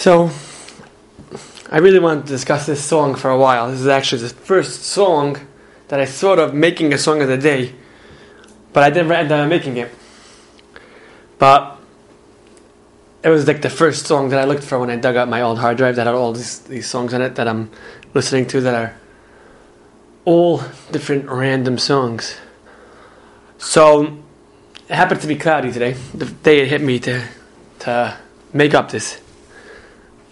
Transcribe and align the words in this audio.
So, 0.00 0.30
I 1.70 1.76
really 1.76 1.98
wanted 1.98 2.22
to 2.22 2.28
discuss 2.28 2.64
this 2.64 2.82
song 2.82 3.16
for 3.16 3.28
a 3.28 3.36
while. 3.36 3.70
This 3.70 3.80
is 3.80 3.86
actually 3.86 4.22
the 4.22 4.30
first 4.30 4.82
song 4.82 5.36
that 5.88 6.00
I 6.00 6.06
thought 6.06 6.38
of 6.38 6.54
making 6.54 6.94
a 6.94 6.96
song 6.96 7.20
of 7.20 7.28
the 7.28 7.36
day, 7.36 7.74
but 8.72 8.82
I 8.82 8.88
didn't 8.88 9.12
end 9.12 9.30
up 9.30 9.46
making 9.46 9.76
it. 9.76 9.94
But 11.38 11.76
it 13.22 13.28
was 13.28 13.46
like 13.46 13.60
the 13.60 13.68
first 13.68 14.06
song 14.06 14.30
that 14.30 14.40
I 14.40 14.44
looked 14.44 14.64
for 14.64 14.78
when 14.78 14.88
I 14.88 14.96
dug 14.96 15.16
up 15.16 15.28
my 15.28 15.42
old 15.42 15.58
hard 15.58 15.76
drive 15.76 15.96
that 15.96 16.06
had 16.06 16.14
all 16.14 16.32
these, 16.32 16.60
these 16.60 16.88
songs 16.88 17.12
in 17.12 17.20
it 17.20 17.34
that 17.34 17.46
I'm 17.46 17.70
listening 18.14 18.46
to 18.46 18.62
that 18.62 18.74
are 18.74 18.96
all 20.24 20.62
different 20.90 21.28
random 21.28 21.76
songs. 21.76 22.38
So 23.58 24.18
it 24.88 24.94
happened 24.94 25.20
to 25.20 25.26
be 25.26 25.36
cloudy 25.36 25.70
today. 25.70 25.92
The 26.14 26.24
day 26.24 26.60
it 26.60 26.68
hit 26.68 26.80
me 26.80 27.00
to 27.00 27.22
to 27.80 28.16
make 28.54 28.72
up 28.72 28.90
this 28.90 29.20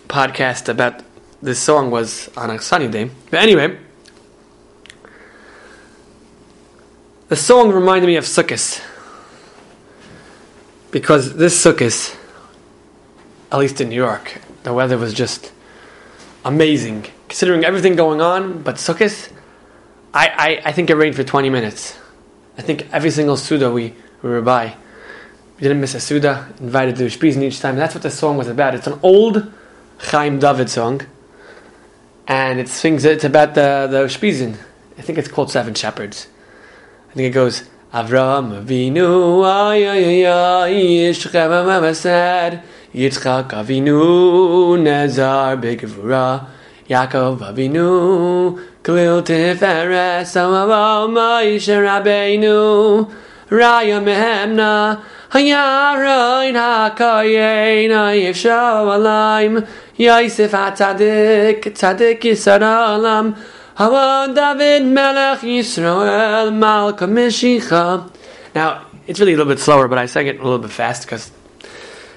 podcast 0.09 0.69
about 0.69 1.03
this 1.43 1.59
song 1.59 1.91
was 1.91 2.31
on 2.37 2.51
a 2.51 2.61
sunny 2.61 2.89
day. 2.89 3.11
But 3.31 3.41
anyway, 3.41 3.79
the 7.29 7.37
song 7.37 7.73
reminded 7.73 8.07
me 8.07 8.17
of 8.17 8.25
Sukkot 8.25 8.83
because 10.91 11.37
this 11.37 11.63
Sukkot, 11.63 12.17
at 13.53 13.59
least 13.59 13.81
in 13.81 13.91
New 13.91 13.97
York, 13.97 14.41
the 14.63 14.73
weather 14.73 14.99
was 14.99 15.15
just 15.15 15.53
amazing. 16.45 17.07
Considering 17.29 17.65
everything 17.65 17.95
going 17.95 18.21
on, 18.21 18.63
but 18.63 18.77
Sukkot, 18.77 19.31
I, 20.15 20.29
I, 20.29 20.69
I 20.71 20.73
think 20.73 20.91
it 20.91 20.95
rained 20.95 21.15
for 21.15 21.25
20 21.25 21.51
minutes. 21.51 21.99
I 22.57 22.63
think 22.63 22.89
every 22.93 23.11
single 23.11 23.37
Seudah 23.37 23.73
we, 23.73 23.95
we 24.23 24.31
were 24.31 24.43
by, 24.43 24.75
we 25.57 25.61
didn't 25.61 25.81
miss 25.81 25.95
a 25.95 25.99
Seudah, 25.99 26.59
invited 26.61 26.97
to 26.97 27.05
Ushpizin 27.05 27.43
each 27.43 27.61
time. 27.61 27.77
That's 27.77 27.95
what 27.95 28.03
the 28.03 28.11
song 28.11 28.37
was 28.37 28.49
about. 28.49 28.75
It's 28.75 28.87
an 28.87 28.99
old 29.03 29.53
Chaim 29.99 30.39
Dovid 30.39 30.69
song, 30.69 31.03
and 32.27 32.61
it 32.61 32.69
sings. 32.69 33.05
It's 33.05 33.25
about 33.25 33.55
the 33.55 33.89
the 33.91 34.05
Ushpizin. 34.05 34.57
I 34.97 35.03
think 35.03 35.19
it's 35.19 35.29
called 35.29 35.51
Seven 35.51 35.75
Shepherds. 35.75 36.29
I 37.11 37.15
think 37.15 37.27
it 37.29 37.35
goes 37.35 37.69
Avram 37.93 38.63
Avinu 38.63 39.43
Yishchem 40.69 41.51
Amamasad 41.51 42.63
Yitzchak 42.95 43.51
Avinu 43.51 44.79
Nezar 44.79 45.61
Begavura 45.61 46.47
Yaakov 46.89 47.39
Avinu 47.39 48.63
Kalil 48.83 49.23
Tiferes 49.23 50.35
Amavam 50.37 51.15
Moshe 51.15 51.75
Rabbeinu 51.75 53.11
Raya 53.49 54.03
Mehemna 54.03 55.03
Hayarein 55.31 56.55
Hakayein 56.55 57.91
Yishav 57.91 58.89
Alaim 58.97 59.69
Yosef 59.97 60.53
HaTzadik 60.53 61.63
Tzadik 61.65 62.21
Yisar 62.21 62.61
Olam 62.61 63.37
Hawa 63.75 64.33
David 64.35 64.87
Melech 64.87 65.41
Yisrael 65.41 66.55
Malka 66.55 67.05
Mishicha 67.05 68.11
Now, 68.55 68.87
it's 69.07 69.21
really 69.21 69.35
a 69.35 69.37
little 69.37 69.53
bit 69.53 69.61
slower, 69.61 69.87
but 69.87 69.99
I 69.99 70.07
sang 70.07 70.29
it 70.29 70.41
a 70.41 70.43
little 70.43 70.59
bit 70.59 70.71
fast 70.71 71.05
because, 71.05 71.31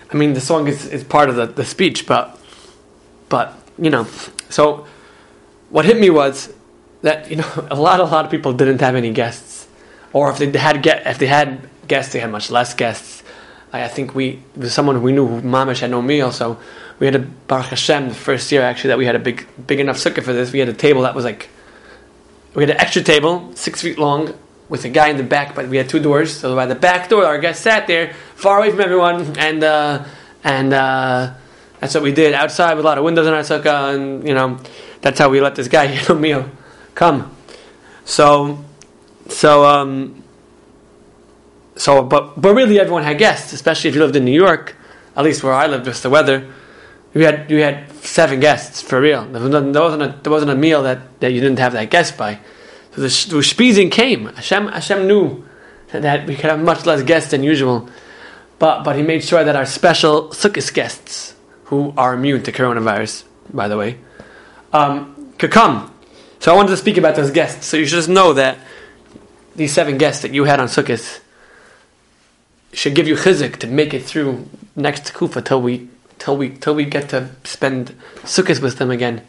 I 0.09 0.15
mean, 0.15 0.33
the 0.33 0.41
song 0.41 0.67
is, 0.69 0.85
is 0.85 1.03
part 1.03 1.29
of 1.29 1.35
the, 1.35 1.47
the 1.47 1.65
speech, 1.65 2.07
but, 2.07 2.39
but, 3.27 3.53
you 3.77 3.89
know, 3.89 4.05
so 4.49 4.87
what 5.69 5.83
hit 5.83 5.99
me 5.99 6.09
was 6.09 6.53
that, 7.01 7.29
you 7.29 7.35
know, 7.35 7.67
a 7.69 7.75
lot, 7.75 7.99
a 7.99 8.05
lot 8.05 8.23
of 8.23 8.31
people 8.31 8.53
didn't 8.53 8.79
have 8.79 8.95
any 8.95 9.11
guests. 9.11 9.67
Or 10.13 10.29
if 10.31 10.37
they 10.37 10.57
had 10.57 10.81
get, 10.81 11.05
if 11.07 11.17
they 11.17 11.27
had 11.27 11.69
guests, 11.91 12.13
they 12.13 12.19
had 12.19 12.31
much 12.31 12.49
less 12.49 12.73
guests. 12.73 13.21
I, 13.73 13.83
I 13.83 13.89
think 13.89 14.15
we, 14.15 14.39
someone 14.77 15.03
we 15.03 15.11
knew 15.11 15.27
Mamish 15.41 15.81
had 15.81 15.91
no 15.91 16.01
meal, 16.01 16.31
so 16.31 16.57
we 16.99 17.05
had 17.05 17.15
a 17.15 17.23
Baruch 17.49 17.71
Hashem 17.75 18.09
the 18.09 18.15
first 18.15 18.49
year 18.51 18.61
actually 18.61 18.89
that 18.91 18.97
we 18.97 19.05
had 19.05 19.17
a 19.21 19.23
big 19.29 19.37
big 19.67 19.79
enough 19.79 19.97
sukkah 19.97 20.23
for 20.23 20.33
this. 20.33 20.53
We 20.53 20.59
had 20.59 20.69
a 20.69 20.79
table 20.87 21.01
that 21.01 21.15
was 21.15 21.25
like 21.25 21.49
we 22.55 22.63
had 22.63 22.69
an 22.69 22.79
extra 22.79 23.01
table, 23.01 23.51
six 23.55 23.81
feet 23.81 23.97
long, 23.97 24.33
with 24.69 24.85
a 24.85 24.89
guy 24.89 25.09
in 25.09 25.17
the 25.17 25.29
back, 25.35 25.53
but 25.53 25.67
we 25.67 25.75
had 25.75 25.89
two 25.89 25.99
doors. 25.99 26.31
So 26.39 26.55
by 26.55 26.65
the 26.65 26.79
back 26.87 27.09
door, 27.09 27.25
our 27.25 27.39
guest 27.39 27.61
sat 27.61 27.87
there, 27.87 28.13
far 28.35 28.59
away 28.59 28.71
from 28.71 28.79
everyone, 28.79 29.35
and 29.37 29.61
uh, 29.61 30.05
and 30.45 30.71
uh, 30.71 31.33
that's 31.79 31.93
what 31.93 32.03
we 32.03 32.13
did 32.13 32.33
outside 32.33 32.75
with 32.75 32.85
a 32.85 32.87
lot 32.87 32.97
of 32.97 33.03
windows 33.03 33.27
in 33.27 33.33
our 33.33 33.45
sukkah, 33.51 33.93
and 33.93 34.25
you 34.25 34.33
know 34.33 34.59
that's 35.01 35.19
how 35.19 35.27
we 35.27 35.41
let 35.41 35.55
this 35.55 35.67
guy 35.67 35.85
you 35.95 36.01
know 36.07 36.15
meal 36.15 36.49
come. 36.95 37.35
So 38.05 38.63
so 39.27 39.65
um 39.65 40.21
so 41.75 42.03
but 42.03 42.39
but 42.39 42.53
really 42.53 42.79
everyone 42.79 43.03
had 43.03 43.17
guests, 43.17 43.53
especially 43.53 43.89
if 43.89 43.95
you 43.95 44.01
lived 44.01 44.15
in 44.15 44.25
New 44.25 44.31
York, 44.31 44.75
at 45.15 45.23
least 45.23 45.43
where 45.43 45.53
I 45.53 45.67
lived, 45.67 45.85
just 45.85 46.03
the 46.03 46.09
weather. 46.09 46.47
We 47.13 47.23
had 47.23 47.49
we 47.49 47.61
had 47.61 47.91
seven 48.03 48.39
guests 48.39 48.81
for 48.81 49.01
real. 49.01 49.25
There, 49.25 49.41
was 49.41 49.51
not, 49.51 49.73
there 49.73 49.81
wasn't 49.81 50.03
a 50.03 50.19
there 50.23 50.31
wasn't 50.31 50.51
a 50.51 50.55
meal 50.55 50.83
that, 50.83 51.19
that 51.19 51.33
you 51.33 51.41
didn't 51.41 51.59
have 51.59 51.73
that 51.73 51.89
guest 51.89 52.17
by. 52.17 52.39
So 52.95 53.01
the, 53.01 53.07
the 53.07 53.89
came. 53.89 54.27
Hashem 54.27 54.67
Hashem 54.67 55.07
knew 55.07 55.45
that, 55.91 56.01
that 56.01 56.27
we 56.27 56.35
could 56.35 56.49
have 56.49 56.59
much 56.59 56.85
less 56.85 57.03
guests 57.03 57.31
than 57.31 57.43
usual, 57.43 57.89
but 58.59 58.83
but 58.83 58.95
he 58.95 59.03
made 59.03 59.23
sure 59.23 59.43
that 59.43 59.55
our 59.55 59.65
special 59.65 60.29
Sukkot 60.29 60.73
guests, 60.73 61.35
who 61.65 61.93
are 61.97 62.13
immune 62.13 62.43
to 62.43 62.51
coronavirus, 62.51 63.23
by 63.53 63.67
the 63.67 63.77
way, 63.77 63.97
um, 64.73 65.33
could 65.37 65.51
come. 65.51 65.93
So 66.39 66.51
I 66.51 66.55
wanted 66.55 66.69
to 66.69 66.77
speak 66.77 66.97
about 66.97 67.15
those 67.15 67.31
guests. 67.31 67.65
So 67.65 67.77
you 67.77 67.85
should 67.85 67.97
just 67.97 68.09
know 68.09 68.33
that 68.33 68.57
these 69.55 69.73
seven 69.73 69.97
guests 69.97 70.21
that 70.23 70.33
you 70.33 70.45
had 70.45 70.59
on 70.59 70.67
Sukkot 70.67 71.19
should 72.73 72.95
give 72.95 73.07
you 73.07 73.15
chizuk 73.15 73.57
to 73.57 73.67
make 73.67 73.93
it 73.93 74.03
through 74.03 74.47
next 74.75 75.13
kufa 75.13 75.41
till 75.41 75.61
we 75.61 75.89
till 76.19 76.37
we 76.37 76.49
till 76.49 76.75
we 76.75 76.85
get 76.85 77.09
to 77.09 77.29
spend 77.43 77.95
Sukkot 78.23 78.61
with 78.61 78.77
them 78.77 78.91
again. 78.91 79.21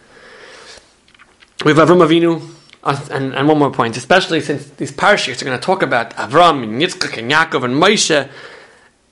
We 1.64 1.72
have 1.72 1.88
Avram 1.88 2.06
Avinu, 2.06 2.42
uh, 2.82 3.08
and, 3.10 3.34
and 3.34 3.46
one 3.46 3.58
more 3.58 3.70
point, 3.70 3.96
especially 3.96 4.40
since 4.40 4.66
these 4.70 4.92
parashas 4.92 5.40
are 5.40 5.44
going 5.44 5.58
to 5.58 5.64
talk 5.64 5.82
about 5.82 6.10
Avram 6.16 6.62
and 6.64 6.82
Yitzchak 6.82 7.16
and 7.18 7.30
Yaakov 7.30 7.64
and 7.64 7.74
Moshe 7.74 8.28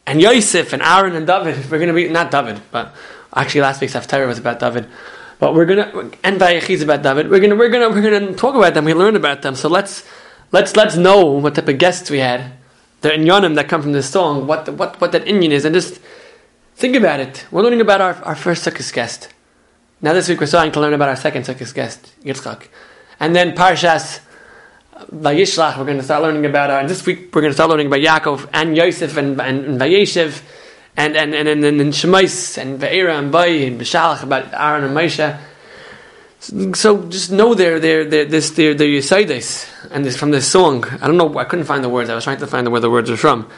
and 0.07 0.21
Yosef 0.21 0.73
and 0.73 0.83
Aaron 0.83 1.15
and 1.15 1.27
David. 1.27 1.71
We're 1.71 1.79
going 1.79 1.89
to 1.89 1.95
be 1.95 2.09
not 2.09 2.31
David, 2.31 2.61
but 2.71 2.95
actually 3.35 3.61
last 3.63 3.81
week's 3.81 3.95
Haftarah 3.95 4.27
was 4.27 4.39
about 4.39 4.59
David. 4.59 4.87
But 5.39 5.55
we're 5.55 5.65
gonna 5.65 6.11
and 6.23 6.39
Vayechi's 6.39 6.83
about 6.83 7.03
David. 7.03 7.31
We're 7.31 7.41
gonna 7.41 7.57
we're 7.57 7.71
gonna 7.71 7.89
we're 7.89 8.03
gonna 8.03 8.35
talk 8.35 8.55
about 8.55 8.75
them. 8.75 8.85
We 8.85 8.93
learn 8.93 9.17
about 9.17 9.41
them. 9.41 9.55
So 9.55 9.71
let's 9.71 10.05
let's 10.53 10.77
let's 10.77 10.97
know 10.97 11.25
what 11.25 11.55
type 11.55 11.69
of 11.69 11.79
guests 11.79 12.11
we 12.11 12.19
had. 12.19 12.53
The 13.01 13.11
inyanim 13.11 13.55
that 13.55 13.69
come 13.69 13.83
from 13.83 13.93
this 13.93 14.11
song. 14.11 14.47
What 14.47 14.67
the, 14.67 14.73
what 14.73 15.01
what 15.01 15.13
that 15.13 15.25
inyan 15.25 15.51
is, 15.51 15.65
and 15.65 15.75
just 15.75 16.01
think 16.75 16.97
about 16.97 17.21
it. 17.21 17.47
We're 17.51 17.63
learning 17.63 17.81
about 17.81 18.01
our 18.01 18.15
our 18.25 18.35
first 18.35 18.67
Sukkot 18.67 18.93
guest. 18.93 19.29
Now 20.03 20.13
this 20.13 20.29
week 20.29 20.41
we're 20.41 20.47
starting 20.47 20.73
to 20.73 20.81
learn 20.81 20.93
about 20.95 21.09
our 21.09 21.17
second 21.17 21.45
Sukkot 21.45 21.75
guest, 21.75 22.13
Yitzchak, 22.23 22.69
and 23.19 23.35
then 23.35 23.55
Parshas 23.55 24.21
Vayishlach. 25.13 25.79
We're 25.79 25.85
going 25.85 25.97
to 25.97 26.03
start 26.03 26.23
learning 26.23 26.45
about 26.47 26.71
our. 26.71 26.81
And 26.81 26.89
this 26.89 27.07
week 27.07 27.35
we're 27.35 27.43
going 27.43 27.53
to 27.53 27.57
start 27.57 27.71
learning 27.71 27.87
about 27.87 28.01
Yaakov 28.01 28.49
and 28.53 28.77
Yosef 28.77 29.17
and 29.17 29.41
and, 29.41 29.65
and 29.65 29.81
Vayeshev. 29.81 30.43
And 30.97 31.17
and 31.17 31.35
and 31.35 31.49
and, 31.49 31.65
and, 31.65 31.81
and 31.81 31.93
Shemos 31.93 32.59
and 32.59 32.79
Ve'era 32.79 33.19
and 33.19 33.31
Bay 33.33 33.67
and 33.67 33.81
Beshalach 33.81 34.23
about 34.23 34.53
Aaron 34.53 34.85
and 34.85 34.95
Moshe. 34.95 35.39
So 36.41 37.07
just 37.09 37.31
know 37.31 37.55
their 37.55 37.79
their 37.79 38.05
their 38.07 38.25
this 38.25 38.53
their 38.53 38.73
their 38.73 38.89
Yisaides 38.89 39.69
and 39.91 40.07
this 40.07 40.17
from 40.17 40.31
this 40.31 40.51
song. 40.51 40.85
I 40.87 41.07
don't 41.07 41.19
know. 41.19 41.37
I 41.39 41.45
couldn't 41.45 41.67
find 41.67 41.85
the 41.85 41.91
words. 41.91 42.09
I 42.09 42.15
was 42.15 42.25
trying 42.25 42.39
to 42.39 42.47
find 42.47 42.67
where 42.73 42.81
the 42.81 42.89
words 42.89 43.11
are 43.11 43.17
from, 43.19 43.51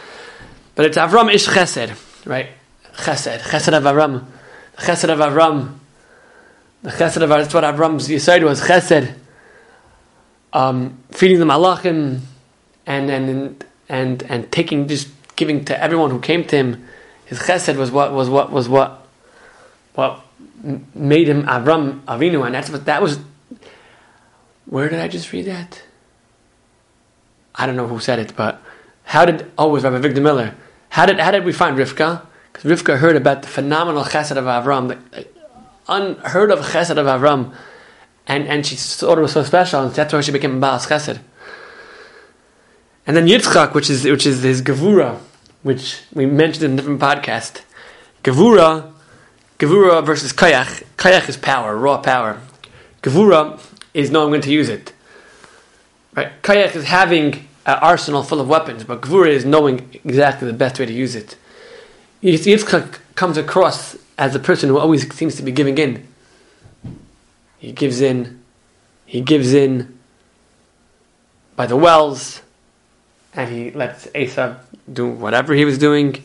but 0.74 0.86
it's 0.86 0.98
Avram 0.98 1.32
Ish 1.32 1.46
Chesed, 1.46 2.26
right? 2.26 2.48
Chesed, 2.96 3.38
Chesed 3.38 3.76
of 3.76 3.84
Avram, 3.84 4.24
Chesed 4.78 5.08
of 5.08 5.20
Avram, 5.20 5.78
the 6.82 6.90
Chesed 6.90 7.22
of 7.22 7.30
Avram. 7.30 7.42
that's 7.42 7.54
what 7.54 7.62
Avram's 7.62 8.08
Yesod 8.08 8.42
was 8.42 8.60
Chesed, 8.62 9.14
um, 10.52 10.98
feeding 11.12 11.38
the 11.38 11.44
Malachim, 11.44 12.18
and 12.84 13.10
and 13.10 13.64
and 13.88 14.22
and 14.24 14.50
taking 14.50 14.88
just 14.88 15.08
giving 15.36 15.64
to 15.66 15.80
everyone 15.80 16.10
who 16.10 16.18
came 16.18 16.42
to 16.46 16.56
him. 16.56 16.88
His 17.26 17.38
Chesed 17.38 17.76
was 17.76 17.92
what 17.92 18.12
was 18.12 18.28
what 18.28 18.50
was 18.50 18.68
what 18.68 19.01
what 19.94 20.20
made 20.94 21.28
him 21.28 21.44
Avram 21.44 22.02
Avinu, 22.04 22.44
and 22.46 22.54
that's 22.54 22.70
what 22.70 22.84
that 22.86 23.02
was. 23.02 23.18
Where 24.66 24.88
did 24.88 25.00
I 25.00 25.08
just 25.08 25.32
read 25.32 25.46
that? 25.46 25.82
I 27.54 27.66
don't 27.66 27.76
know 27.76 27.86
who 27.86 28.00
said 28.00 28.18
it, 28.18 28.34
but 28.36 28.62
how 29.04 29.24
did 29.24 29.50
oh 29.58 29.68
was 29.68 29.84
Rabbi 29.84 29.98
Victor 29.98 30.20
Miller? 30.20 30.54
How 30.90 31.06
did 31.06 31.18
how 31.18 31.30
did 31.30 31.44
we 31.44 31.52
find 31.52 31.76
Rivka? 31.76 32.24
Because 32.52 32.70
Rivka 32.70 32.98
heard 32.98 33.16
about 33.16 33.42
the 33.42 33.48
phenomenal 33.48 34.04
Chesed 34.04 34.36
of 34.36 34.44
Avram, 34.44 34.88
the 34.88 35.26
unheard 35.88 36.50
of 36.50 36.60
Chesed 36.60 36.96
of 36.96 37.06
Avram, 37.06 37.54
and 38.26 38.46
and 38.46 38.64
she 38.66 38.76
thought 38.76 39.18
it 39.18 39.22
was 39.22 39.32
so 39.32 39.42
special, 39.42 39.82
and 39.82 39.94
that's 39.94 40.12
why 40.12 40.20
she 40.20 40.32
became 40.32 40.60
Baal 40.60 40.78
Chesed. 40.78 41.20
And 43.06 43.16
then 43.16 43.26
Yitzchak, 43.26 43.74
which 43.74 43.90
is 43.90 44.04
which 44.04 44.26
is 44.26 44.42
his 44.42 44.62
Gevura, 44.62 45.18
which 45.62 46.02
we 46.14 46.24
mentioned 46.24 46.64
in 46.64 46.72
a 46.72 46.76
different 46.76 47.00
podcast. 47.00 47.62
Gevura 48.22 48.91
Gevura 49.62 50.04
versus 50.04 50.32
Kayach. 50.32 50.82
Kayach 50.96 51.28
is 51.28 51.36
power, 51.36 51.76
raw 51.76 51.98
power. 51.98 52.40
Gevura 53.00 53.60
is 53.94 54.10
knowing 54.10 54.32
when 54.32 54.40
to 54.40 54.50
use 54.50 54.68
it. 54.68 54.92
Right? 56.16 56.32
Kayach 56.42 56.74
is 56.74 56.86
having 56.86 57.34
an 57.64 57.78
arsenal 57.80 58.24
full 58.24 58.40
of 58.40 58.48
weapons, 58.48 58.82
but 58.82 59.00
Gevura 59.02 59.28
is 59.28 59.44
knowing 59.44 59.88
exactly 60.02 60.48
the 60.48 60.52
best 60.52 60.80
way 60.80 60.86
to 60.86 60.92
use 60.92 61.14
it. 61.14 61.36
Yitzchak 62.24 62.98
comes 63.14 63.36
across 63.36 63.96
as 64.18 64.34
a 64.34 64.40
person 64.40 64.68
who 64.68 64.78
always 64.78 65.08
seems 65.14 65.36
to 65.36 65.44
be 65.44 65.52
giving 65.52 65.78
in. 65.78 66.08
He 67.60 67.70
gives 67.70 68.00
in, 68.00 68.42
he 69.06 69.20
gives 69.20 69.54
in 69.54 69.96
by 71.54 71.66
the 71.66 71.76
wells, 71.76 72.42
and 73.32 73.48
he 73.48 73.70
lets 73.70 74.08
Esav 74.08 74.58
do 74.92 75.06
whatever 75.06 75.54
he 75.54 75.64
was 75.64 75.78
doing, 75.78 76.20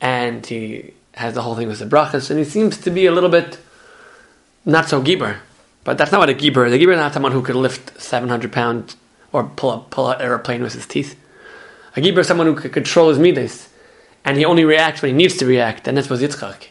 and 0.00 0.44
he 0.44 0.92
has 1.14 1.34
the 1.34 1.42
whole 1.42 1.54
thing 1.54 1.68
with 1.68 1.78
the 1.78 1.86
brachas, 1.86 2.30
and 2.30 2.38
he 2.38 2.44
seems 2.44 2.76
to 2.78 2.90
be 2.90 3.06
a 3.06 3.12
little 3.12 3.30
bit 3.30 3.58
not 4.64 4.88
so 4.88 5.02
giber. 5.02 5.38
But 5.84 5.98
that's 5.98 6.10
not 6.10 6.18
what 6.18 6.30
a 6.30 6.34
giber 6.34 6.66
is. 6.66 6.72
A 6.72 6.78
giber 6.78 6.92
is 6.92 6.98
not 6.98 7.12
someone 7.12 7.32
who 7.32 7.42
could 7.42 7.56
lift 7.56 8.00
700 8.00 8.52
pounds 8.52 8.96
or 9.32 9.44
pull 9.44 9.70
a, 9.70 9.78
pull 9.80 10.10
an 10.10 10.20
airplane 10.20 10.62
with 10.62 10.72
his 10.72 10.86
teeth. 10.86 11.18
A 11.96 12.00
giber 12.00 12.18
is 12.18 12.26
someone 12.26 12.46
who 12.46 12.54
could 12.54 12.72
control 12.72 13.10
his 13.10 13.18
midas, 13.18 13.68
and 14.24 14.36
he 14.36 14.44
only 14.44 14.64
reacts 14.64 15.02
when 15.02 15.10
he 15.10 15.16
needs 15.16 15.36
to 15.36 15.46
react, 15.46 15.86
and 15.86 15.96
this 15.96 16.08
was 16.08 16.22
Yitzchak. 16.22 16.68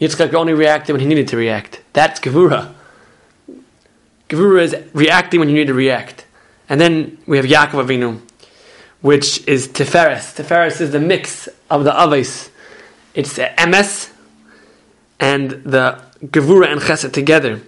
Yitzchak 0.00 0.34
only 0.34 0.52
reacted 0.52 0.92
when 0.92 1.00
he 1.00 1.06
needed 1.06 1.28
to 1.28 1.36
react. 1.36 1.82
That's 1.92 2.20
Gevura. 2.20 2.72
Gevura 4.28 4.62
is 4.62 4.76
reacting 4.92 5.40
when 5.40 5.48
you 5.48 5.54
need 5.54 5.68
to 5.68 5.74
react. 5.74 6.24
And 6.68 6.80
then 6.80 7.18
we 7.26 7.36
have 7.36 7.46
Yaakov 7.46 7.86
Avinu, 7.86 8.20
which 9.00 9.46
is 9.46 9.68
Tiferes. 9.68 10.34
Tiferes 10.36 10.80
is 10.80 10.90
the 10.90 11.00
mix 11.00 11.48
of 11.70 11.84
the 11.84 11.92
Avos. 11.92 12.50
It's 13.16 13.34
the 13.34 13.50
Emes 13.56 14.12
and 15.18 15.50
the 15.50 16.02
Gevura 16.22 16.70
and 16.70 16.82
Chesed 16.82 17.14
together. 17.14 17.62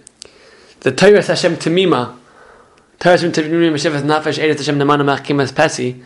The 0.81 0.91
Torah 0.91 1.23
Hashem 1.23 1.55
Tamima, 1.55 2.15
Torah 2.99 3.17
Hashem 3.17 3.31
Tamima, 3.31 3.71
Meshivas 3.71 4.03
Nafesh, 4.03 4.37
Eretz 4.37 4.59
Hashem 4.59 4.77
Nemana 4.77 5.03
Machkimas 5.03 5.51
Pesi, 5.51 6.03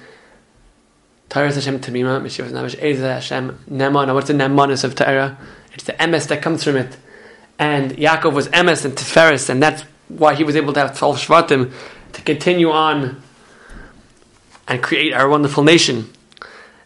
Torah 1.28 1.54
Hashem 1.54 1.82
Tamima, 1.82 2.22
Meshivas 2.22 2.52
Nafesh, 2.52 2.80
Eretz 2.80 3.00
Hashem 3.00 3.60
Nemana. 3.70 4.14
What's 4.14 4.30
the 4.30 4.34
Nemanis 4.34 4.86
of 4.86 4.96
Torah? 4.96 5.38
It's 5.74 5.84
the 5.84 5.94
Emes 5.94 6.30
that 6.30 6.42
comes 6.42 6.64
from 6.64 6.78
it. 6.78 6.96
And 7.60 7.92
Yaakov 7.98 8.32
was 8.32 8.48
Emes 8.48 8.86
and 8.86 8.94
Tiferes, 8.94 9.50
and 9.50 9.62
that's 9.62 9.84
why 10.08 10.36
he 10.36 10.46
was 10.46 10.56
able 10.56 10.72
to 10.72 10.80
have 10.80 10.98
12 10.98 11.18
Shvatim 11.18 11.74
to 12.14 12.22
continue 12.22 12.72
on 12.72 13.22
and 14.70 14.82
create 14.82 15.12
our 15.12 15.28
wonderful 15.28 15.66
nation. 15.66 16.14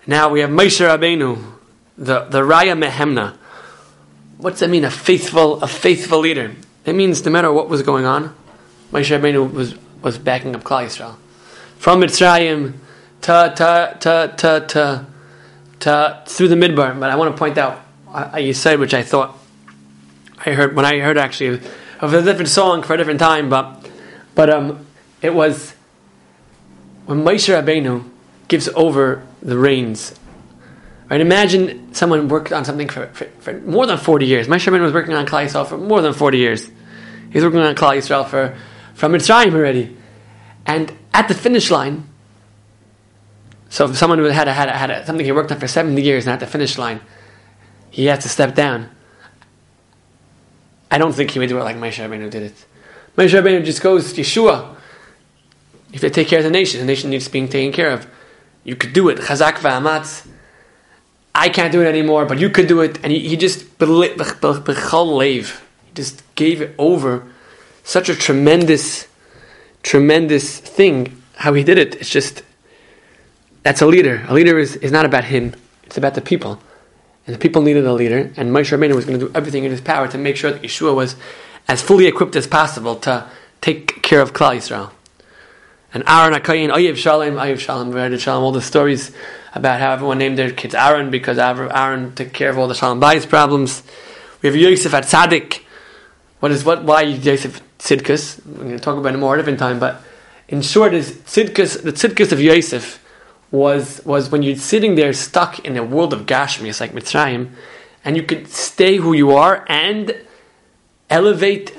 Now 0.08 0.30
we 0.30 0.40
have 0.40 0.50
Moshe 0.50 0.84
Rabbeinu, 0.84 1.57
the, 1.98 2.22
the 2.26 2.42
Raya 2.42 2.78
Mehemna. 2.78 3.36
What's 4.38 4.60
that 4.60 4.70
mean? 4.70 4.86
A 4.86 4.92
faithful, 4.92 5.62
a 5.64 5.68
faithful 5.68 6.20
leader. 6.20 6.54
It 6.86 6.94
means 6.94 7.26
no 7.26 7.32
matter 7.32 7.52
what 7.52 7.70
was 7.70 7.82
going 7.82 8.06
on, 8.06 8.36
Moshe 8.92 9.18
Rabbeinu 9.18 9.52
was, 9.52 9.76
was 10.02 10.18
backing 10.18 10.56
up 10.56 10.64
Klal 10.64 10.86
Yisrael. 10.86 11.16
From 11.78 12.02
Mitzrayim 12.02 12.74
to, 13.22 15.06
through 16.28 16.48
the 16.48 16.56
Midbar. 16.56 17.00
But 17.00 17.10
I 17.10 17.16
want 17.16 17.34
to 17.34 17.38
point 17.38 17.58
out 17.58 17.82
you 18.38 18.54
said, 18.54 18.80
which 18.80 18.94
I 18.94 19.04
thought 19.04 19.38
I 20.46 20.54
heard 20.54 20.76
when 20.76 20.86
I 20.86 21.00
heard 21.00 21.18
actually 21.18 21.60
of 22.00 22.14
a 22.14 22.22
different 22.22 22.50
song 22.50 22.84
for 22.84 22.94
a 22.94 22.98
different 22.98 23.20
time, 23.20 23.50
but 23.50 23.90
but 24.36 24.50
um, 24.50 24.86
it 25.22 25.34
was 25.34 25.74
when 27.06 27.24
Moshe 27.24 27.54
Rabbeinu 27.54 28.10
gives 28.48 28.70
over 28.70 29.26
the 29.42 29.58
reins. 29.58 30.17
Right? 31.10 31.22
Imagine 31.22 31.94
someone 31.94 32.28
worked 32.28 32.52
on 32.52 32.66
something 32.66 32.90
for, 32.90 33.08
for, 33.08 33.26
for 33.40 33.54
more 33.62 33.86
than 33.86 33.98
forty 33.98 34.26
years. 34.26 34.48
Moshe 34.48 34.68
Rabbeinu 34.68 34.82
was 34.82 34.94
working 34.94 35.14
on 35.14 35.26
Klal 35.26 35.46
Yisrael 35.46 35.66
for 35.66 35.78
more 35.78 36.02
than 36.02 36.14
forty 36.14 36.38
years. 36.38 36.70
He's 37.32 37.44
working 37.44 37.60
on 37.60 37.76
Klal 37.76 37.98
Yisrael 37.98 38.28
for 38.28 38.58
from 38.94 39.14
Mitzrayim 39.14 39.54
already, 39.54 39.96
and 40.66 40.92
at 41.14 41.28
the 41.28 41.34
finish 41.34 41.72
line. 41.72 42.10
So 43.70 43.86
if 43.86 43.98
someone 43.98 44.20
who 44.20 44.26
had 44.26 44.48
a, 44.48 44.54
had 44.54 44.70
a, 44.70 44.72
had 44.72 44.90
a, 44.90 45.06
something 45.06 45.26
he 45.26 45.32
worked 45.32 45.52
on 45.52 45.60
for 45.60 45.68
seventy 45.68 46.02
years 46.02 46.26
and 46.26 46.34
at 46.34 46.40
the 46.40 46.48
finish 46.48 46.78
line 46.78 47.02
he 47.90 48.06
has 48.06 48.24
to 48.24 48.30
step 48.30 48.54
down. 48.54 48.90
I 50.90 50.98
don't 50.98 51.14
think 51.14 51.32
he 51.32 51.40
would 51.40 51.50
do 51.50 51.58
it 51.58 51.64
like 51.64 51.76
Moshe 51.78 52.04
Rabbeinu 52.04 52.30
did 52.30 52.44
it. 52.44 52.66
Moshe 53.18 53.34
Rabbeinu 53.34 53.66
just 53.66 53.82
goes, 53.82 54.14
Yehoshua, 54.14 54.76
if 55.92 56.02
they 56.02 56.10
take 56.10 56.28
care 56.28 56.40
of 56.40 56.46
the 56.46 56.52
nation, 56.52 56.80
the 56.80 56.86
nation 56.86 57.10
needs 57.10 57.28
being 57.28 57.48
taken 57.48 57.74
care 57.74 57.92
of. 57.92 58.08
You 58.64 58.76
could 58.76 58.94
do 58.94 59.10
it. 59.10 59.18
Chazak 59.18 59.54
v'amatz. 59.56 60.28
I 61.38 61.50
can't 61.50 61.72
do 61.72 61.82
it 61.82 61.88
anymore, 61.88 62.26
but 62.26 62.40
you 62.40 62.50
could 62.50 62.68
do 62.68 62.82
it. 62.82 62.98
And 63.04 63.12
he, 63.14 63.20
he 63.20 63.38
just, 63.38 63.66
he 63.80 65.46
just 65.94 66.36
gave 66.36 66.62
it 66.62 66.76
over. 66.78 67.28
Such 67.84 68.10
a 68.10 68.16
tremendous, 68.16 69.08
tremendous 69.84 70.60
thing, 70.60 71.22
how 71.36 71.54
he 71.54 71.64
did 71.64 71.78
it. 71.78 71.96
It's 71.96 72.10
just, 72.10 72.44
that's 73.64 73.82
a 73.82 73.86
leader. 73.86 74.26
A 74.28 74.34
leader 74.34 74.58
is, 74.60 74.76
is 74.78 74.92
not 74.92 75.06
about 75.06 75.26
him, 75.26 75.56
it's 75.84 75.98
about 75.98 76.16
the 76.16 76.22
people 76.22 76.60
and 77.28 77.36
the 77.36 77.40
people 77.40 77.62
needed 77.62 77.86
a 77.86 77.94
leader, 77.94 78.32
and 78.38 78.52
Moshe 78.52 78.76
Rabbeinu 78.76 78.96
was 78.96 79.06
going 79.06 79.20
to 79.20 79.28
do 79.28 79.32
everything 79.36 79.66
in 79.66 79.72
his 79.72 79.82
power 79.82 80.08
to 80.08 80.18
make 80.18 80.38
sure 80.38 80.52
that 80.52 80.62
Yehoshua 80.62 80.96
was 80.96 81.18
as 81.68 81.82
fully 81.82 82.08
equipped 82.08 82.38
as 82.38 82.48
possible 82.48 82.96
to 82.96 83.30
take 83.60 84.02
care 84.02 84.22
of 84.22 84.32
Klal 84.32 84.56
Yisrael. 84.56 84.92
And 85.94 86.04
Aaron 86.06 86.34
HaKohen, 86.34 86.70
Ayiv 86.70 86.98
Shalom, 86.98 87.36
Ayiv 87.36 87.60
Shalom, 87.60 87.94
Vered 87.94 88.20
Shalom, 88.20 88.44
all 88.44 88.52
the 88.52 88.62
stories 88.62 89.12
about 89.54 89.80
how 89.80 89.94
everyone 89.94 90.18
named 90.18 90.38
their 90.38 90.52
kids 90.52 90.76
Aaron 90.76 91.10
because 91.10 91.38
Aaron 91.38 92.14
took 92.14 92.34
care 92.34 92.50
of 92.50 92.58
all 92.58 92.68
the 92.68 92.76
Shalom 92.76 93.00
Bayis 93.00 93.28
problems. 93.28 93.84
We 94.42 94.48
have 94.48 94.56
Yosef 94.56 94.94
at 94.94 95.06
Tzaddik. 95.06 95.62
What 96.40 96.52
is 96.52 96.64
what? 96.64 96.84
Why 96.84 97.04
Yosef 97.04 97.62
Tzidkus? 97.80 98.46
We're 98.46 98.64
going 98.64 98.70
to 98.72 98.80
talk 98.80 98.98
about 98.98 99.14
it 99.14 99.18
more 99.18 99.34
at 99.34 99.40
a 99.40 99.44
different 99.44 99.60
time, 99.60 99.80
but 99.80 100.04
in 100.48 100.62
short, 100.62 100.94
is 100.94 101.12
Tzidkus 101.12 101.82
the 101.84 101.94
Tzidkus 101.94 102.32
of 102.32 102.40
Yosef 102.40 103.04
was 103.50 104.02
was 104.06 104.30
when 104.30 104.44
you're 104.44 104.58
sitting 104.58 104.96
there 104.96 105.14
stuck 105.14 105.60
in 105.60 105.78
a 105.78 105.84
world 105.84 106.14
of 106.14 106.26
Gashmi, 106.26 106.68
it's 106.68 106.82
like 106.82 106.92
Mitzrayim, 106.92 107.52
and 108.04 108.16
you 108.16 108.24
could 108.24 108.48
stay 108.50 108.98
who 108.98 109.14
you 109.14 109.32
are 109.32 109.66
and 109.70 110.16
elevate 111.10 111.72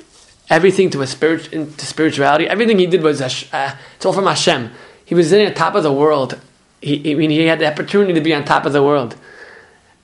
everything 0.50 0.90
to 0.90 1.02
a 1.02 1.06
spirit 1.06 1.50
to 1.50 1.86
spirituality. 1.86 2.48
Everything 2.48 2.78
he 2.78 2.86
did 2.86 3.02
was 3.02 3.20
uh, 3.20 3.76
it's 3.96 4.06
all 4.06 4.12
from 4.12 4.26
Hashem. 4.26 4.70
He 5.04 5.14
was 5.14 5.30
sitting 5.30 5.46
on 5.46 5.54
top 5.54 5.74
of 5.74 5.82
the 5.82 5.92
world. 5.92 6.40
He, 6.80 7.12
I 7.12 7.14
mean, 7.14 7.30
he 7.30 7.46
had 7.46 7.58
the 7.58 7.70
opportunity 7.70 8.12
to 8.14 8.20
be 8.20 8.34
on 8.34 8.44
top 8.44 8.66
of 8.66 8.72
the 8.72 8.82
world. 8.82 9.16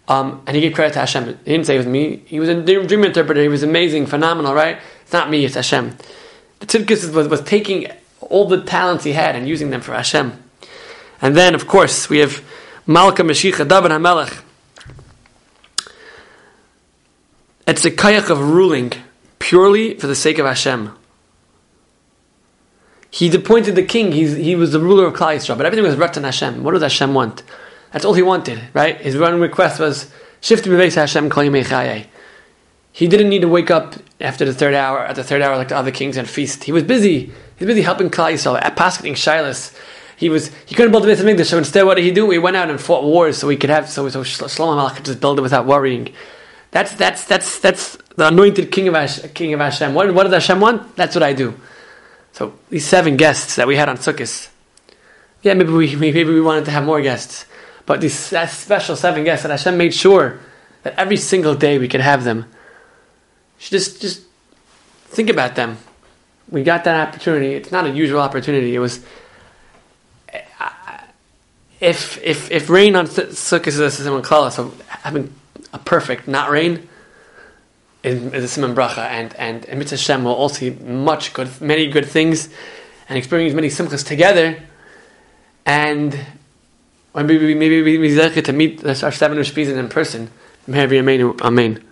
Um, 0.06 0.42
and 0.46 0.54
he 0.54 0.60
gave 0.60 0.74
credit 0.74 0.94
to 0.94 1.00
Hashem. 1.00 1.26
He 1.26 1.52
didn't 1.52 1.66
say 1.66 1.74
it 1.74 1.78
was 1.78 1.86
me. 1.86 2.22
He 2.26 2.40
was 2.40 2.48
a 2.48 2.62
dream 2.62 3.04
interpreter. 3.04 3.40
He 3.40 3.48
was 3.48 3.62
amazing, 3.62 4.06
phenomenal, 4.06 4.54
right? 4.54 4.78
It's 5.02 5.12
not 5.12 5.30
me, 5.30 5.44
it's 5.44 5.54
Hashem. 5.54 5.96
The 6.60 6.66
Tzidkus 6.66 7.12
was, 7.14 7.28
was 7.28 7.42
taking 7.42 7.90
all 8.20 8.46
the 8.46 8.62
talents 8.62 9.04
he 9.04 9.12
had 9.12 9.36
and 9.36 9.48
using 9.48 9.70
them 9.70 9.80
for 9.80 9.94
Hashem. 9.94 10.42
And 11.22 11.36
then, 11.36 11.54
of 11.54 11.66
course, 11.66 12.10
we 12.10 12.18
have 12.18 12.44
Malka 12.86 13.22
Mashiach 13.22 13.66
David 13.68 13.90
HaMelech. 13.90 14.42
It's 17.66 17.84
a 17.84 17.90
kayak 17.90 18.28
of 18.28 18.38
ruling 18.40 18.92
purely 19.44 19.92
for 19.98 20.06
the 20.06 20.14
sake 20.14 20.38
of 20.38 20.46
Hashem. 20.46 20.90
He 23.10 23.30
appointed 23.34 23.74
the 23.74 23.82
king. 23.82 24.10
He's, 24.12 24.34
he 24.34 24.56
was 24.56 24.72
the 24.72 24.80
ruler 24.80 25.06
of 25.06 25.12
Klal 25.12 25.36
Yisrael, 25.36 25.58
but 25.58 25.66
everything 25.66 25.84
was 25.84 25.96
Ratzon 25.96 26.24
Hashem. 26.24 26.64
What 26.64 26.72
does 26.72 26.80
Hashem 26.80 27.12
want? 27.12 27.42
That's 27.92 28.06
all 28.06 28.14
he 28.14 28.22
wanted, 28.22 28.58
right? 28.72 28.98
His 28.98 29.18
one 29.18 29.38
request 29.40 29.78
was 29.78 30.10
shift 30.40 30.64
beveis 30.64 30.94
Hashem 30.94 31.28
kol 31.28 31.44
He 32.92 33.06
didn't 33.06 33.28
need 33.28 33.42
to 33.42 33.48
wake 33.48 33.70
up 33.70 33.96
after 34.18 34.46
the 34.46 34.54
third 34.54 34.72
hour, 34.72 35.00
at 35.00 35.14
the 35.14 35.22
third 35.22 35.42
hour, 35.42 35.56
like 35.58 35.68
the 35.68 35.76
other 35.76 35.90
kings 35.90 36.16
and 36.16 36.26
feast. 36.26 36.64
He 36.64 36.72
was 36.72 36.82
busy. 36.82 37.26
He 37.26 37.64
was 37.64 37.66
busy 37.66 37.82
helping 37.82 38.08
Klal 38.08 38.32
Yisrael, 38.32 38.58
at 38.62 38.76
Paschating 38.76 39.12
Shilas, 39.12 39.78
he 40.16 40.30
was 40.30 40.50
he 40.64 40.74
couldn't 40.74 40.90
build 40.90 41.04
a 41.04 41.06
Beit 41.06 41.18
Hamikdash, 41.18 41.50
so 41.50 41.58
instead, 41.58 41.82
what 41.82 41.96
did 41.96 42.04
he 42.04 42.12
do? 42.12 42.30
He 42.30 42.38
went 42.38 42.56
out 42.56 42.70
and 42.70 42.80
fought 42.80 43.04
wars 43.04 43.36
so 43.36 43.48
he 43.50 43.58
could 43.58 43.70
have 43.70 43.90
so 43.90 44.08
so 44.08 44.22
Shlomo 44.22 44.78
Malach 44.78 44.96
could 44.96 45.04
just 45.04 45.20
build 45.20 45.38
it 45.38 45.42
without 45.42 45.66
worrying. 45.66 46.14
That's 46.70 46.92
that's 46.92 47.24
that's 47.24 47.58
that's 47.58 47.98
the 48.16 48.28
anointed 48.28 48.70
king 48.70 48.88
of 48.88 48.94
Hash, 48.94 49.20
king 49.34 49.54
of 49.54 49.60
Hashem. 49.60 49.94
What, 49.94 50.12
what 50.14 50.24
does 50.24 50.32
Hashem 50.32 50.60
want? 50.60 50.96
That's 50.96 51.14
what 51.14 51.22
I 51.22 51.32
do. 51.32 51.54
So 52.32 52.54
these 52.70 52.84
seven 52.84 53.16
guests 53.16 53.56
that 53.56 53.66
we 53.66 53.76
had 53.76 53.88
on 53.88 53.96
Sukkot, 53.96 54.48
yeah, 55.42 55.54
maybe 55.54 55.72
we 55.72 55.94
maybe 55.96 56.24
we 56.24 56.40
wanted 56.40 56.64
to 56.64 56.70
have 56.70 56.84
more 56.84 57.00
guests, 57.00 57.46
but 57.86 58.00
these 58.00 58.14
special 58.14 58.96
seven 58.96 59.24
guests 59.24 59.44
that 59.44 59.50
Hashem 59.50 59.76
made 59.76 59.94
sure 59.94 60.40
that 60.82 60.94
every 60.98 61.16
single 61.16 61.54
day 61.54 61.78
we 61.78 61.86
could 61.86 62.00
have 62.00 62.24
them. 62.24 62.46
Just 63.58 64.00
just 64.00 64.22
think 65.06 65.30
about 65.30 65.54
them. 65.54 65.78
We 66.50 66.62
got 66.62 66.84
that 66.84 67.08
opportunity. 67.08 67.54
It's 67.54 67.70
not 67.70 67.86
a 67.86 67.90
usual 67.90 68.20
opportunity. 68.20 68.74
It 68.74 68.80
was 68.80 69.04
if 71.80 72.22
if 72.22 72.50
if 72.50 72.70
rain 72.70 72.96
on 72.96 73.06
Sukkot 73.06 73.66
is 73.68 73.78
a 73.78 73.86
siman 73.86 74.52
so 74.52 74.74
having 74.88 75.32
a 75.72 75.78
perfect 75.78 76.26
not 76.26 76.50
rain 76.50 76.88
is 78.04 78.56
a 78.56 78.60
siman 78.60 78.74
bracha, 78.74 78.98
and 78.98 79.34
and 79.34 79.64
and 79.66 79.78
mitzvah 79.78 79.96
Hashem 79.96 80.24
will 80.24 80.34
also 80.34 80.56
see 80.56 80.70
much 80.70 81.32
good, 81.32 81.48
many 81.60 81.88
good 81.88 82.06
things, 82.06 82.48
and 83.08 83.16
experience 83.16 83.54
many 83.54 83.68
simchas 83.68 84.06
together, 84.06 84.62
and 85.64 86.18
maybe 87.14 87.24
maybe 87.24 87.46
we 87.46 87.54
maybe 87.54 87.98
we 87.98 88.14
to 88.42 88.52
meet 88.52 88.84
our 88.84 89.12
seven 89.12 89.38
Ushpizin 89.38 89.76
in 89.76 89.88
person. 89.88 90.30
May 90.66 90.82
Amen. 91.42 91.84